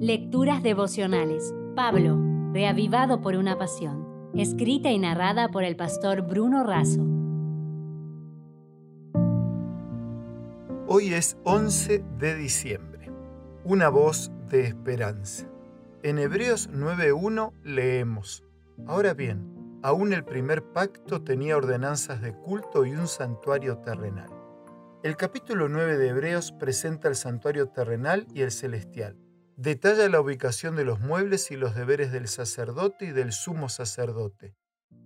Lecturas 0.00 0.62
devocionales. 0.62 1.54
Pablo, 1.74 2.20
reavivado 2.52 3.22
por 3.22 3.34
una 3.34 3.56
pasión. 3.56 4.30
Escrita 4.34 4.90
y 4.90 4.98
narrada 4.98 5.48
por 5.48 5.64
el 5.64 5.74
pastor 5.74 6.20
Bruno 6.20 6.64
Razo. 6.64 7.00
Hoy 10.86 11.14
es 11.14 11.38
11 11.44 12.04
de 12.18 12.34
diciembre. 12.34 13.10
Una 13.64 13.88
voz 13.88 14.30
de 14.50 14.66
esperanza. 14.66 15.46
En 16.02 16.18
Hebreos 16.18 16.68
9.1 16.70 17.54
leemos, 17.64 18.44
Ahora 18.86 19.14
bien, 19.14 19.80
aún 19.82 20.12
el 20.12 20.26
primer 20.26 20.62
pacto 20.62 21.22
tenía 21.22 21.56
ordenanzas 21.56 22.20
de 22.20 22.34
culto 22.34 22.84
y 22.84 22.90
un 22.90 23.08
santuario 23.08 23.78
terrenal. 23.78 24.28
El 25.02 25.16
capítulo 25.16 25.70
9 25.70 25.96
de 25.96 26.08
Hebreos 26.08 26.52
presenta 26.52 27.08
el 27.08 27.14
santuario 27.16 27.70
terrenal 27.70 28.26
y 28.34 28.42
el 28.42 28.50
celestial. 28.50 29.16
Detalla 29.56 30.08
la 30.08 30.20
ubicación 30.20 30.76
de 30.76 30.84
los 30.84 31.00
muebles 31.00 31.50
y 31.50 31.56
los 31.56 31.74
deberes 31.74 32.12
del 32.12 32.28
sacerdote 32.28 33.06
y 33.06 33.12
del 33.12 33.32
sumo 33.32 33.68
sacerdote. 33.68 34.54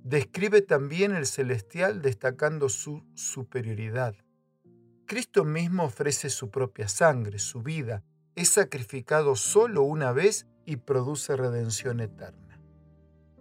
Describe 0.03 0.61
también 0.61 1.15
el 1.15 1.27
celestial 1.27 2.03
destacando 2.03 2.69
su 2.69 3.05
superioridad. 3.15 4.15
Cristo 5.07 5.45
mismo 5.45 5.85
ofrece 5.85 6.31
su 6.31 6.51
propia 6.51 6.89
sangre, 6.89 7.39
su 7.39 7.63
vida, 7.63 8.03
es 8.35 8.49
sacrificado 8.51 9.37
solo 9.37 9.83
una 9.83 10.13
vez 10.13 10.47
y 10.65 10.77
produce 10.77 11.37
redención 11.37 12.01
eterna. 12.01 12.61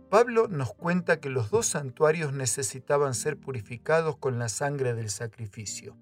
Pablo 0.09 0.47
nos 0.47 0.73
cuenta 0.73 1.19
que 1.19 1.29
los 1.29 1.51
dos 1.51 1.67
santuarios 1.67 2.33
necesitaban 2.33 3.13
ser 3.13 3.37
purificados 3.37 4.17
con 4.17 4.39
la 4.39 4.49
sangre 4.49 4.93
del 4.95 5.09
sacrificio 5.09 5.95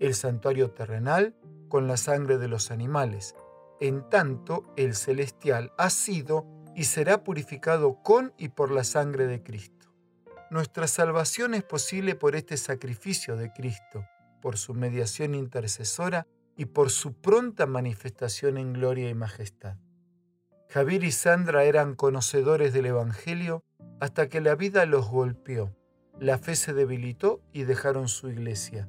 el 0.00 0.14
santuario 0.14 0.70
terrenal 0.70 1.34
con 1.68 1.88
la 1.88 1.96
sangre 1.96 2.38
de 2.38 2.48
los 2.48 2.70
animales, 2.70 3.34
en 3.80 4.08
tanto 4.08 4.72
el 4.76 4.94
celestial 4.94 5.72
ha 5.78 5.90
sido 5.90 6.46
y 6.74 6.84
será 6.84 7.24
purificado 7.24 8.02
con 8.02 8.32
y 8.36 8.48
por 8.48 8.70
la 8.70 8.84
sangre 8.84 9.26
de 9.26 9.42
Cristo. 9.42 9.94
Nuestra 10.50 10.86
salvación 10.86 11.54
es 11.54 11.64
posible 11.64 12.14
por 12.14 12.36
este 12.36 12.56
sacrificio 12.56 13.36
de 13.36 13.52
Cristo, 13.52 14.04
por 14.40 14.58
su 14.58 14.74
mediación 14.74 15.34
intercesora 15.34 16.26
y 16.56 16.66
por 16.66 16.90
su 16.90 17.14
pronta 17.14 17.66
manifestación 17.66 18.58
en 18.58 18.72
gloria 18.72 19.08
y 19.08 19.14
majestad. 19.14 19.76
Javier 20.68 21.04
y 21.04 21.12
Sandra 21.12 21.64
eran 21.64 21.94
conocedores 21.94 22.72
del 22.72 22.86
Evangelio 22.86 23.62
hasta 24.00 24.28
que 24.28 24.40
la 24.40 24.54
vida 24.54 24.84
los 24.86 25.08
golpeó, 25.08 25.74
la 26.18 26.38
fe 26.38 26.56
se 26.56 26.72
debilitó 26.72 27.40
y 27.52 27.64
dejaron 27.64 28.08
su 28.08 28.28
iglesia. 28.28 28.88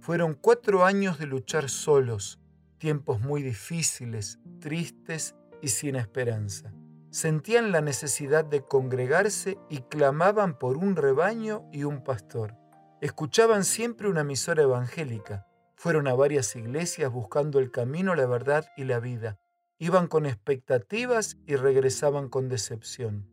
Fueron 0.00 0.34
cuatro 0.34 0.84
años 0.84 1.18
de 1.18 1.26
luchar 1.26 1.68
solos, 1.68 2.38
tiempos 2.78 3.20
muy 3.20 3.42
difíciles, 3.42 4.38
tristes 4.60 5.34
y 5.62 5.68
sin 5.68 5.96
esperanza. 5.96 6.72
Sentían 7.10 7.72
la 7.72 7.80
necesidad 7.80 8.44
de 8.44 8.62
congregarse 8.62 9.58
y 9.70 9.78
clamaban 9.82 10.58
por 10.58 10.76
un 10.76 10.96
rebaño 10.96 11.68
y 11.72 11.84
un 11.84 12.04
pastor. 12.04 12.54
Escuchaban 13.00 13.64
siempre 13.64 14.08
una 14.08 14.20
emisora 14.20 14.62
evangélica. 14.62 15.46
Fueron 15.76 16.08
a 16.08 16.14
varias 16.14 16.54
iglesias 16.56 17.12
buscando 17.12 17.58
el 17.58 17.70
camino, 17.70 18.14
la 18.14 18.26
verdad 18.26 18.66
y 18.76 18.84
la 18.84 19.00
vida. 19.00 19.38
Iban 19.78 20.08
con 20.08 20.26
expectativas 20.26 21.36
y 21.46 21.56
regresaban 21.56 22.28
con 22.28 22.48
decepción. 22.48 23.30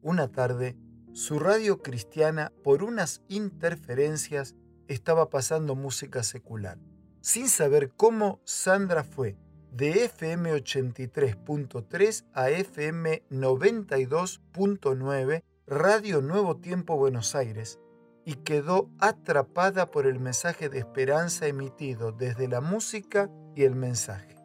Una 0.00 0.28
tarde, 0.28 0.76
su 1.12 1.38
radio 1.38 1.82
cristiana, 1.82 2.52
por 2.62 2.82
unas 2.82 3.22
interferencias, 3.28 4.54
estaba 4.88 5.30
pasando 5.30 5.74
música 5.74 6.22
secular. 6.22 6.78
Sin 7.26 7.48
saber 7.48 7.90
cómo, 7.90 8.40
Sandra 8.44 9.02
fue 9.02 9.36
de 9.72 10.04
FM 10.04 10.54
83.3 10.62 12.24
a 12.32 12.50
FM 12.50 13.24
92.9 13.32 15.42
Radio 15.66 16.22
Nuevo 16.22 16.58
Tiempo 16.58 16.96
Buenos 16.96 17.34
Aires 17.34 17.80
y 18.24 18.34
quedó 18.34 18.92
atrapada 19.00 19.90
por 19.90 20.06
el 20.06 20.20
mensaje 20.20 20.68
de 20.68 20.78
esperanza 20.78 21.48
emitido 21.48 22.12
desde 22.12 22.46
la 22.46 22.60
música 22.60 23.28
y 23.56 23.64
el 23.64 23.74
mensaje. 23.74 24.36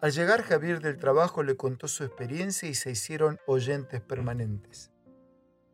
Al 0.00 0.12
llegar 0.12 0.42
Javier 0.42 0.80
del 0.80 0.98
trabajo 0.98 1.42
le 1.42 1.56
contó 1.56 1.88
su 1.88 2.04
experiencia 2.04 2.68
y 2.68 2.74
se 2.74 2.92
hicieron 2.92 3.40
oyentes 3.48 4.00
permanentes. 4.00 4.92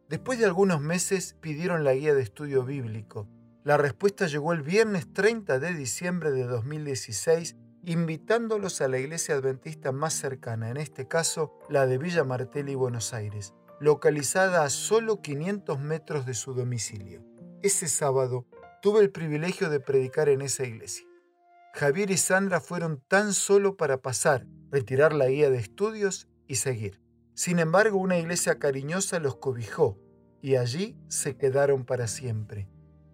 Después 0.09 0.39
de 0.39 0.47
algunos 0.47 0.81
meses 0.81 1.37
pidieron 1.43 1.85
la 1.85 1.93
guía 1.93 2.15
de 2.15 2.23
estudio 2.23 2.65
bíblico 2.65 3.29
la 3.63 3.77
respuesta 3.77 4.27
llegó 4.27 4.55
el 4.55 4.63
viernes 4.63 5.13
30 5.13 5.59
de 5.59 5.75
diciembre 5.75 6.31
de 6.31 6.45
2016, 6.45 7.57
invitándolos 7.85 8.81
a 8.81 8.89
la 8.89 8.99
iglesia 8.99 9.35
adventista 9.35 9.93
más 9.93 10.15
cercana, 10.15 10.71
en 10.71 10.79
este 10.79 11.07
caso 11.07 11.59
la 11.69 11.87
de 11.87 11.99
Villa 11.99 12.25
Martelli, 12.25 12.75
Buenos 12.75 13.13
Aires, 13.13 13.53
localizada 13.79 14.65
a 14.65 14.71
solo 14.71 15.21
500 15.21 15.79
metros 15.79 16.25
de 16.25 16.33
su 16.33 16.55
domicilio. 16.55 17.23
Ese 17.63 17.89
sábado 17.89 18.47
tuve 18.81 19.01
el 19.01 19.11
privilegio 19.11 19.69
de 19.69 19.81
predicar 19.81 20.31
en 20.31 20.41
esa 20.41 20.65
iglesia. 20.65 21.07
Javier 21.75 22.11
y 22.11 22.17
Sandra 22.17 22.63
fueron 22.63 23.03
tan 23.09 23.35
solo 23.35 23.77
para 23.77 23.99
pasar, 24.01 24.47
retirar 24.71 25.13
la 25.13 25.29
guía 25.29 25.51
de 25.51 25.59
estudios 25.59 26.29
y 26.47 26.57
seguir. 26.57 27.01
Sin 27.35 27.59
embargo, 27.59 27.99
una 27.99 28.19
iglesia 28.19 28.59
cariñosa 28.59 29.21
los 29.21 29.37
cobijó 29.37 29.99
y 30.41 30.57
allí 30.57 30.97
se 31.09 31.37
quedaron 31.37 31.85
para 31.85 32.09
siempre. 32.09 32.69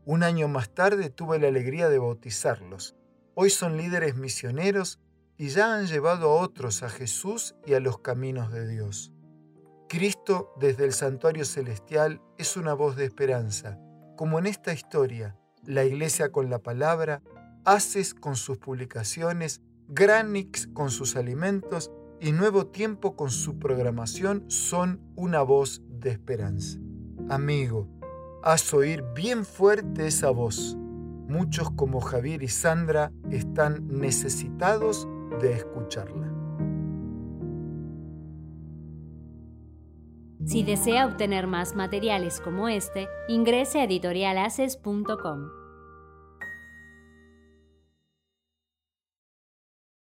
Un 0.09 0.23
año 0.23 0.47
más 0.47 0.73
tarde 0.73 1.11
tuve 1.11 1.41
la 1.41 1.49
alegría 1.49 1.89
de 1.89 1.99
bautizarlos. 1.99 2.95
Hoy 3.35 3.51
son 3.51 3.77
líderes 3.77 4.15
misioneros 4.15 5.01
y 5.37 5.49
ya 5.49 5.75
han 5.75 5.89
llevado 5.89 6.31
a 6.31 6.41
otros 6.41 6.85
a 6.85 6.89
Jesús 6.89 7.57
y 7.67 7.75
a 7.75 7.81
los 7.81 7.99
caminos 7.99 8.53
de 8.53 8.69
Dios. 8.69 9.13
Cristo 9.89 10.55
desde 10.61 10.85
el 10.85 10.93
santuario 10.93 11.45
celestial 11.45 12.23
es 12.39 12.57
una 12.57 12.73
voz 12.73 12.95
de 12.95 13.05
esperanza, 13.05 13.81
como 14.17 14.39
en 14.39 14.47
esta 14.47 14.73
historia, 14.73 15.37
la 15.65 15.83
iglesia 15.85 16.31
con 16.31 16.51
la 16.51 16.61
palabra, 16.61 17.21
Haces 17.65 18.15
con 18.15 18.37
sus 18.37 18.59
publicaciones, 18.59 19.61
Granix 19.89 20.69
con 20.69 20.91
sus 20.91 21.17
alimentos 21.17 21.91
y 22.21 22.31
Nuevo 22.31 22.69
Tiempo 22.69 23.17
con 23.17 23.31
su 23.31 23.59
programación 23.59 24.45
son 24.47 25.01
una 25.17 25.43
voz 25.43 25.83
de 25.89 26.11
esperanza. 26.11 26.79
Amigo, 27.29 27.89
haz 28.47 28.73
oír 28.73 29.03
bien 29.13 29.45
fuerte 29.45 30.07
esa 30.07 30.31
voz. 30.31 30.77
Muchos 30.77 31.69
como 31.73 32.01
Javier 32.01 32.45
y 32.45 32.49
Sandra 32.49 33.11
están 33.29 33.89
necesitados 33.89 35.09
de 35.41 35.53
escucharla. 35.53 36.33
Si 40.45 40.63
desea 40.63 41.07
obtener 41.07 41.49
más 41.49 41.75
materiales 41.75 42.41
como 42.41 42.69
este, 42.69 43.09
ingrese 43.27 43.81
a 43.81 43.85
editorialaces.com. 43.85 45.66